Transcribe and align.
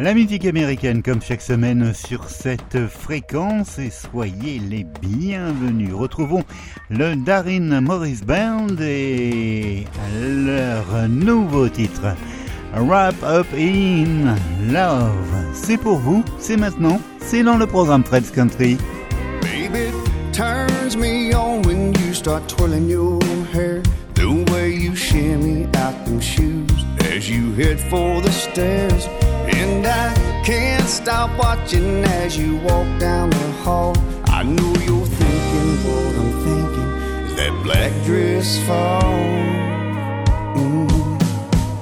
La 0.00 0.14
musique 0.14 0.46
américaine 0.46 1.02
comme 1.02 1.20
chaque 1.20 1.42
semaine 1.42 1.92
sur 1.92 2.28
cette 2.30 2.86
fréquence 2.86 3.80
et 3.80 3.90
soyez 3.90 4.60
les 4.60 4.86
bienvenus. 5.02 5.92
Retrouvons 5.92 6.44
le 6.88 7.16
Darin 7.16 7.80
Morris 7.80 8.20
Band 8.24 8.68
et 8.80 9.86
leur 10.22 11.08
nouveau 11.08 11.68
titre 11.68 12.14
Wrap 12.76 13.16
Up 13.24 13.48
in 13.56 14.36
Love. 14.72 15.34
C'est 15.52 15.78
pour 15.78 15.98
vous, 15.98 16.22
c'est 16.38 16.56
maintenant, 16.56 17.00
c'est 17.18 17.42
dans 17.42 17.56
le 17.56 17.66
programme 17.66 18.04
Fred's 18.04 18.30
Country. 18.30 18.78
Baby, 19.42 19.90
turns 20.32 20.96
me 20.96 21.34
on 21.34 21.60
when 21.62 21.92
you 22.06 22.14
start 22.14 22.48
twirling 22.48 22.88
your 22.88 23.18
hair. 23.52 23.82
The 24.14 24.48
way 24.52 24.76
you 24.76 24.94
shimmy 24.94 25.64
out 25.76 26.04
them 26.04 26.20
shoes 26.20 26.84
as 27.00 27.28
you 27.28 27.52
head 27.54 27.80
for 27.80 28.22
the 28.22 28.30
stairs. 28.30 29.08
Stop 31.02 31.38
watching 31.38 32.04
as 32.04 32.36
you 32.36 32.56
walk 32.56 32.88
down 32.98 33.30
the 33.30 33.52
hall. 33.62 33.94
I 34.26 34.42
know 34.42 34.72
you're 34.86 35.06
thinking 35.06 35.70
what 35.86 36.12
I'm 36.20 36.32
thinking. 36.44 36.90
Is 37.28 37.34
that 37.36 37.52
black 37.62 37.92
dress 38.04 38.58
fall? 38.66 39.14
Mm. 40.58 40.90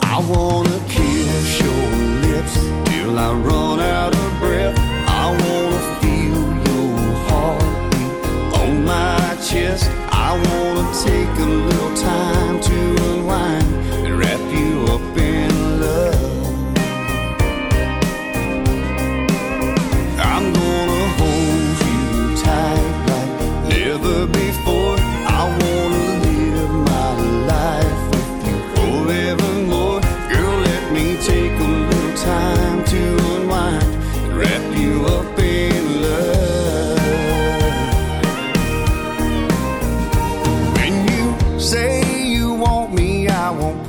I 0.02 0.18
wanna 0.32 0.78
kiss 0.86 1.60
your 1.64 1.86
lips 2.28 2.54
till 2.90 3.18
I 3.18 3.32
run 3.32 3.80
out 3.80 4.14
of 4.14 4.38
breath. 4.38 4.78
I 5.08 5.24
wanna 5.42 5.82
feel 6.00 6.44
your 6.68 6.96
heartbeat 7.26 8.60
on 8.60 8.84
my 8.84 9.18
chest. 9.48 9.90
I 10.12 10.30
wanna 10.46 10.86
take 11.08 11.34
a 11.46 11.50
little 11.68 11.96
time 11.96 12.25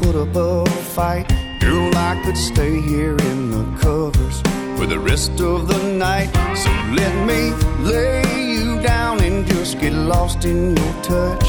put 0.01 0.15
up 0.15 0.35
a 0.35 0.65
fight. 0.95 1.27
Girl, 1.59 1.91
I 1.95 2.21
could 2.23 2.37
stay 2.37 2.79
here 2.81 3.17
in 3.29 3.51
the 3.51 3.65
covers 3.81 4.41
for 4.77 4.85
the 4.85 4.99
rest 4.99 5.39
of 5.41 5.67
the 5.67 5.81
night. 5.93 6.29
So 6.55 6.69
let 6.99 7.13
me 7.29 7.51
lay 7.83 8.23
you 8.53 8.81
down 8.81 9.21
and 9.21 9.45
just 9.47 9.79
get 9.79 9.93
lost 9.93 10.45
in 10.45 10.75
your 10.77 10.93
touch. 11.03 11.47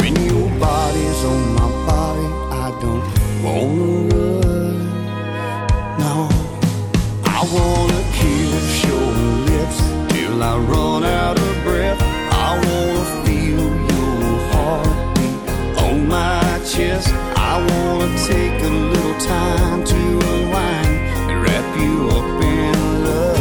When 0.00 0.14
your 0.30 0.48
body's 0.58 1.24
on 1.24 1.54
my 1.60 1.70
body, 1.86 2.28
I 2.64 2.68
don't 2.82 3.06
wanna 3.44 3.88
run. 4.10 4.76
No, 6.02 6.28
I 7.24 7.40
wanna 7.54 8.00
kiss 8.18 8.84
your 8.90 9.10
lips 9.50 9.78
till 10.12 10.42
I 10.42 10.56
run 10.58 11.04
out 11.04 11.13
time 19.24 19.82
to 19.84 19.96
unwind 19.96 20.96
and 21.30 21.42
wrap 21.42 21.76
you 21.78 22.10
up 22.10 22.42
in 22.42 23.04
love. 23.04 23.38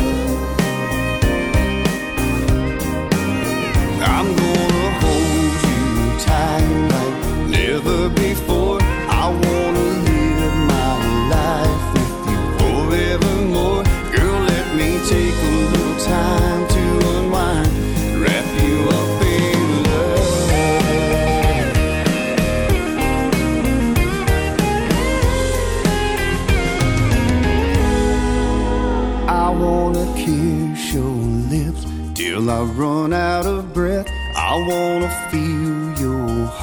I'm 4.01 4.27
gonna 4.33 4.85
hold 5.03 5.53
you 5.67 5.85
tight 6.23 6.67
like 6.93 7.17
never 7.49 8.09
before. 8.09 8.79
I 8.81 9.27
wanna 9.27 9.87
live 10.07 10.57
my 10.73 10.93
life 11.35 11.85
with 11.95 12.15
you 12.31 12.39
forevermore. 12.59 13.83
Girl, 14.15 14.39
let 14.53 14.67
me 14.77 14.89
take 15.09 15.35
a 15.35 15.53
little 15.73 15.97
time 15.99 16.72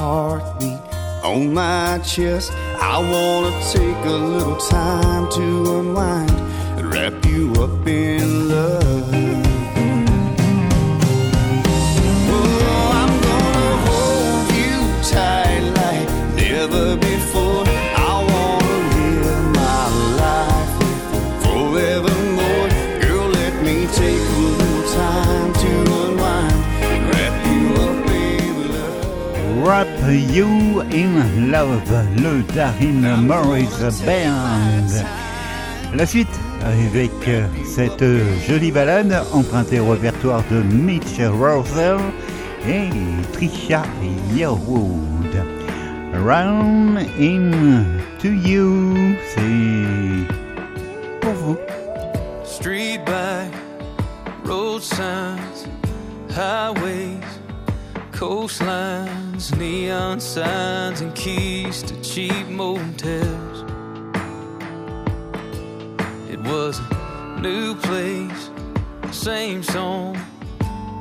heartbeat 0.01 0.81
on 1.23 1.53
my 1.53 1.99
chest. 1.99 2.51
I 2.91 2.97
wanna 3.11 3.53
take 3.75 4.01
a 4.05 4.17
little 4.33 4.57
time 4.57 5.29
to 5.37 5.43
unwind 5.79 6.31
and 6.77 6.91
wrap 6.91 7.23
you 7.25 7.53
up 7.63 7.87
in 7.87 8.49
love. 8.49 9.20
You 30.33 30.79
in 30.93 31.51
Love, 31.51 31.91
le 32.15 32.41
Darin 32.55 33.17
Morris 33.21 33.67
Band. 34.05 35.03
La 35.93 36.05
suite 36.05 36.39
avec 36.63 37.11
euh, 37.27 37.45
cette 37.65 38.03
jolie 38.47 38.71
balade 38.71 39.23
empruntée 39.33 39.81
au 39.81 39.89
répertoire 39.89 40.41
de 40.49 40.61
Mitch 40.61 41.19
Russell 41.19 41.97
et 42.65 42.87
Trisha 43.33 43.83
Yearwood. 44.33 45.35
Round 46.23 46.97
in 47.19 47.83
to 48.19 48.29
you, 48.29 49.17
c'est 49.35 50.27
pour 51.19 51.33
vous. 51.33 51.57
Street 52.45 52.99
by 53.05 53.49
road 54.45 54.81
signs, 54.81 55.67
highways, 56.29 57.19
coastlines, 58.17 59.20
neon 59.49 60.19
signs, 60.19 61.01
and 61.01 61.15
keys 61.15 61.81
to 61.83 61.99
cheap 62.01 62.47
motels. 62.47 63.63
It 66.29 66.39
was 66.41 66.79
a 66.79 67.39
new 67.41 67.73
place, 67.75 68.51
same 69.11 69.63
song, 69.63 70.15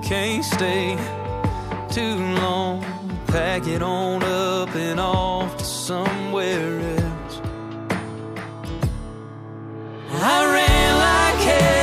can't 0.02 0.44
stay 0.44 0.96
too 1.90 2.16
long. 2.42 2.82
Pack 3.26 3.66
it 3.66 3.82
on 3.82 4.22
up 4.22 4.74
and 4.74 4.98
off 4.98 5.56
to 5.58 5.64
somewhere 5.64 6.80
else. 6.80 7.40
I 10.12 10.36
ran 10.54 10.92
like 11.06 11.44
hell 11.44 11.79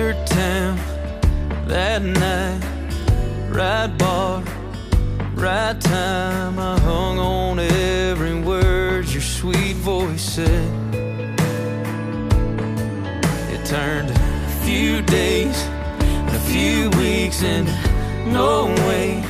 Your 0.00 0.14
town 0.24 0.78
that 1.66 2.00
night, 2.00 2.62
right 3.50 3.92
bar, 3.98 4.42
right 5.34 5.78
time. 5.78 6.58
I 6.58 6.80
hung 6.80 7.18
on 7.18 7.58
every 7.58 8.40
word 8.40 9.04
your 9.08 9.20
sweet 9.20 9.76
voice 9.76 10.22
said. 10.22 10.72
It 13.52 13.62
turned 13.66 14.08
a 14.10 14.48
few 14.64 15.02
days 15.02 15.58
and 16.00 16.34
a 16.34 16.40
few 16.48 16.88
weeks 16.98 17.42
and 17.42 17.66
no 18.32 18.68
way, 18.88 19.22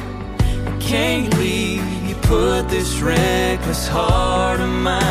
I 0.68 0.78
can't 0.80 1.36
leave. 1.36 1.82
You 2.08 2.14
put 2.14 2.68
this 2.68 3.00
reckless 3.00 3.88
heart 3.88 4.60
of 4.60 4.70
mine 4.70 5.09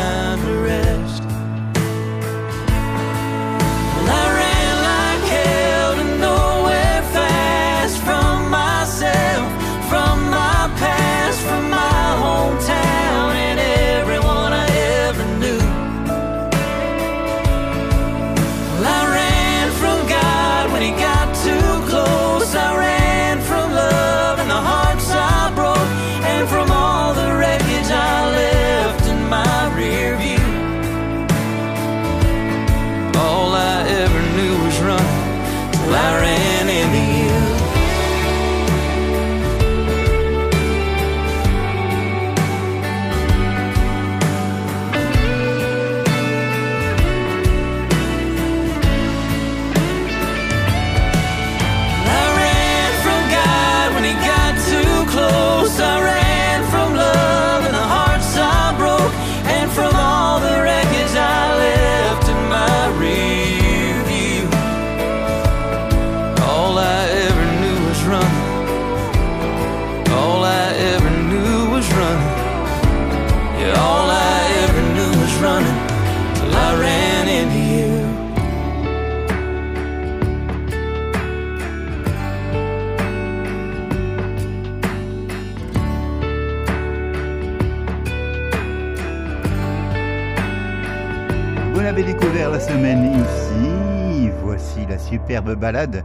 L'avez 91.90 92.04
découvert 92.04 92.50
la 92.50 92.60
semaine 92.60 93.20
ici. 93.20 94.30
Voici 94.44 94.86
la 94.88 94.96
superbe 94.96 95.56
balade. 95.56 96.04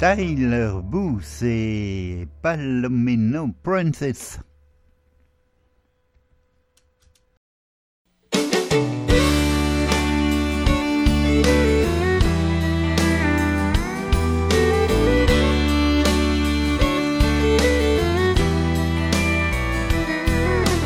Tyler 0.00 0.72
Booth 0.82 1.42
et 1.44 2.26
Palomino 2.42 3.50
Princess. 3.62 4.40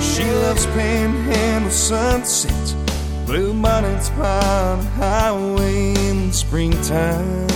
She 0.03 0.25
loves 0.43 0.67
panhandle 0.77 1.71
sunsets, 1.71 2.60
blue 3.31 3.55
by 3.55 3.81
the 3.81 4.83
highway 4.97 5.91
in 6.09 6.27
the 6.27 6.33
springtime. 6.33 7.47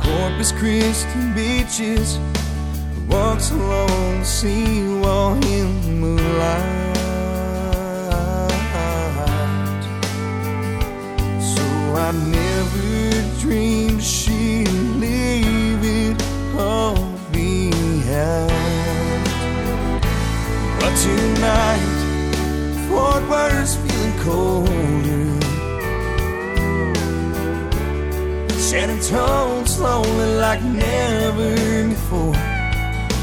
Corpus 0.00 0.52
Christi 0.52 1.32
beaches, 1.34 2.20
walks 3.08 3.50
along 3.50 4.20
the 4.20 4.24
seawall 4.24 5.34
in 5.46 5.80
the 5.80 5.88
moonlight. 5.88 6.85
San 28.76 28.90
Antonio's 28.90 29.78
lonely 29.78 30.34
like 30.34 30.62
never 30.62 31.88
before. 31.88 32.36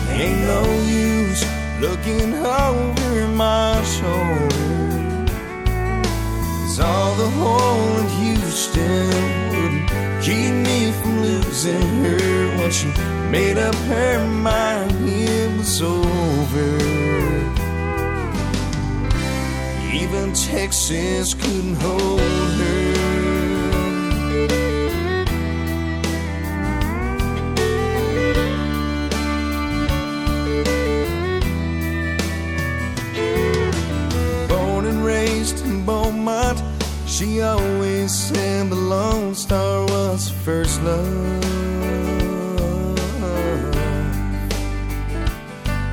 Ain't 0.09 0.41
no 0.53 0.63
use 0.81 1.45
looking 1.79 2.33
over 2.33 3.27
my 3.27 3.79
shoulder. 3.83 4.49
Cause 6.57 6.79
all 6.79 7.13
the 7.13 7.29
hole 7.37 7.97
in 8.01 8.07
Houston 8.21 9.09
wouldn't 9.51 9.89
keep 10.23 10.53
me 10.67 10.91
from 10.91 11.21
losing 11.21 11.87
her 12.03 12.57
once 12.57 12.77
she 12.77 12.87
made 13.29 13.59
up 13.59 13.75
her 13.75 14.27
mind 14.27 15.07
it 15.07 15.55
was 15.55 15.83
over. 15.83 16.69
Even 20.01 20.33
Texas 20.33 21.35
couldn't 21.35 21.75
hold 21.75 22.19
her. 22.19 22.62
Love. 40.83 41.43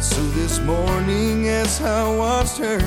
So 0.02 0.20
this 0.34 0.58
morning, 0.60 1.48
as 1.48 1.80
I 1.80 2.16
watched 2.16 2.58
her 2.58 2.80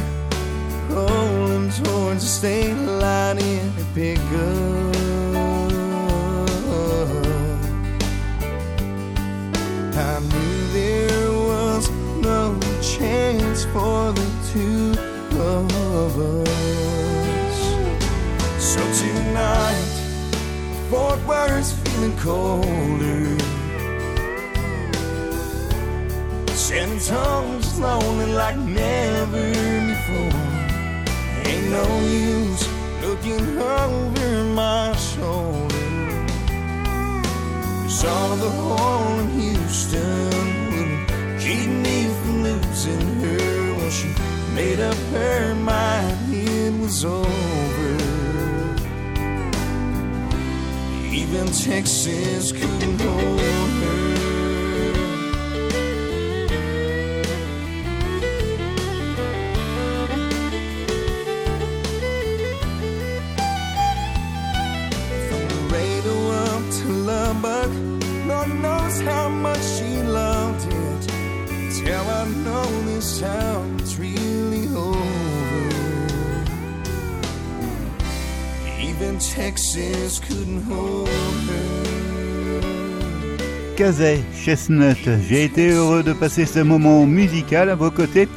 rolling 0.90 1.72
towards 1.72 2.24
the 2.24 2.30
state 2.30 2.74
line 2.74 3.38
in 3.40 3.70
her 3.72 3.86
pickup, 3.96 4.94
I 9.96 10.20
knew 10.20 10.68
there 10.74 11.32
was 11.32 11.90
no 12.20 12.60
chance 12.82 13.64
for 13.66 14.12
the 14.12 14.28
two 14.52 14.94
of 15.40 16.20
us. 16.20 17.54
So 18.60 18.82
tonight, 19.02 19.90
Fort 20.90 21.20
Worth's 21.26 21.74
feeling 22.04 22.18
colder. 22.18 23.38
San 26.54 26.90
Antonio's 26.92 27.80
lonely 27.80 28.34
like 28.34 28.58
never 28.58 29.52
before. 29.88 30.42
Ain't 31.46 31.70
no 31.72 32.00
use 32.02 32.68
looking 33.02 33.58
over 33.58 34.44
my 34.56 34.96
shoulder. 34.96 35.70
All 38.06 38.36
the 38.36 38.50
hole 38.50 39.20
in 39.20 39.30
Houston 39.30 40.30
wouldn't 40.72 41.40
keep 41.40 41.70
me 41.70 42.04
from 42.22 42.44
losing 42.44 43.22
her 43.22 43.76
when 43.78 43.92
she 43.92 44.10
made 44.54 44.82
up 44.82 44.98
her 45.14 45.56
mind 45.56 46.34
it 46.34 46.74
was 46.82 47.06
over. 47.06 48.13
Even 51.14 51.46
Texas 51.46 52.52
couldn't 52.52 53.00
hold 53.00 53.40
her. 53.40 54.14
From 65.28 65.44
Laredo 65.54 66.32
up 66.32 66.64
to 66.78 66.88
Lubbock, 66.88 67.72
Lord 68.28 68.50
knows 68.64 69.02
how 69.02 69.30
much 69.30 69.62
she 69.62 70.02
loved 70.02 70.66
it. 70.68 71.02
Till 71.76 72.10
I 72.10 72.28
know 72.44 72.66
this 72.86 73.20
time 73.20 73.73
Texas 79.36 80.20
couldn't 80.20 80.62
hold 80.70 81.10
Chestnut, 84.46 84.98
j'ai 85.28 85.46
été 85.46 85.72
heureux 85.72 86.04
de 86.04 86.14
passer 86.14 86.46
ce 86.46 86.60
moment 86.60 87.08
musical 87.08 87.72
à 87.72 87.76
vos 87.76 87.90
côtés. 87.90 88.28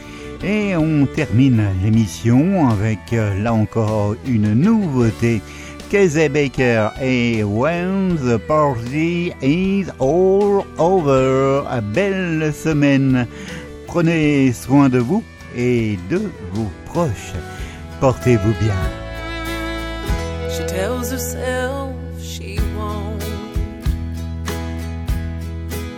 Et 0.43 0.75
on 0.75 1.05
termine 1.05 1.63
l'émission 1.85 2.71
avec 2.71 2.99
euh, 3.13 3.39
là 3.43 3.53
encore 3.53 4.17
une 4.27 4.55
nouveauté. 4.55 5.43
Casey 5.91 6.31
Baker 6.31 6.89
et 7.03 7.45
When 7.45 8.17
the 8.17 8.39
Party 8.39 9.33
is 9.43 9.85
All 10.01 10.65
Over. 10.79 11.63
Belle 11.95 12.53
semaine. 12.55 13.27
Prenez 13.87 14.53
soin 14.55 14.89
de 14.89 14.99
vous 14.99 15.23
et 15.55 15.99
de 16.09 16.23
vos 16.53 16.71
proches. 16.87 17.35
Portez-vous 18.01 18.55
bien. 18.59 19.06
Tells 20.77 21.11
herself 21.11 21.97
she 22.21 22.59
won't 22.77 23.25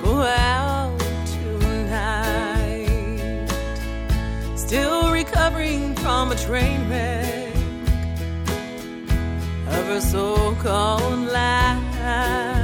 go 0.04 0.22
out 0.22 0.96
tonight. 1.26 2.86
Still 4.54 5.10
recovering 5.10 5.96
from 5.96 6.30
a 6.30 6.36
train 6.36 6.88
wreck 6.88 7.56
of 9.66 9.84
her 9.86 10.00
so-called 10.00 11.26
life. 11.26 12.57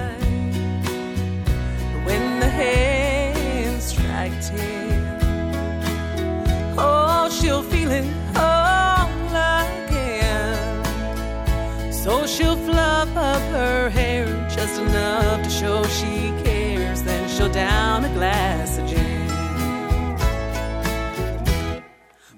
She'll 12.35 12.57
fluff 12.57 13.17
up 13.17 13.43
her 13.53 13.89
hair 13.91 14.27
just 14.51 14.81
enough 14.81 15.43
to 15.45 15.51
show 15.51 15.85
she 15.85 16.33
cares. 16.43 17.03
Then 17.03 17.29
she'll 17.29 17.53
down 17.53 18.05
a 18.05 18.13
glass 18.15 18.79
of 18.79 18.87
gin. 18.89 19.29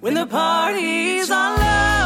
When 0.00 0.14
the 0.14 0.26
party's 0.26 1.30
all 1.30 1.54
over, 1.54 2.05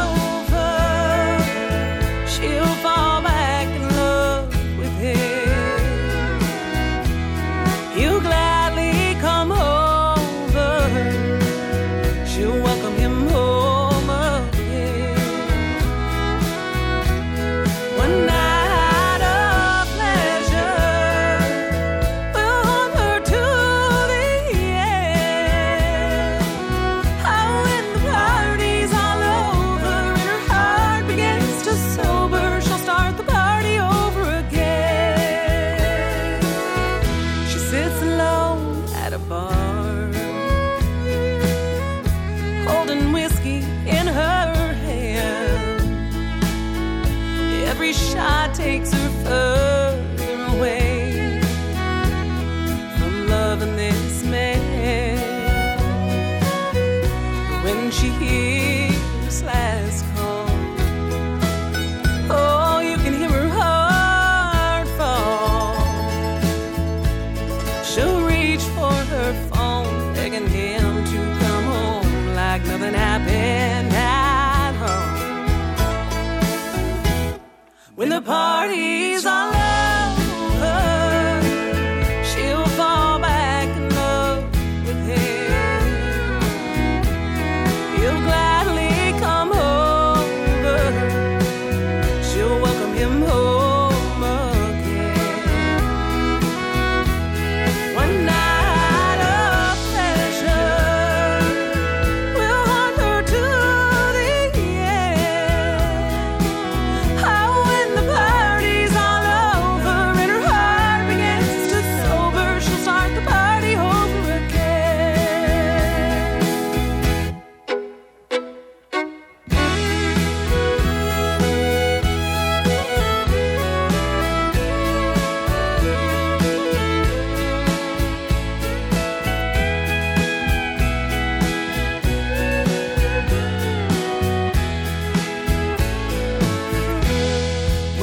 she 57.91 58.07
hears 58.07 58.50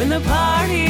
the 0.08 0.20
party's 0.20 0.87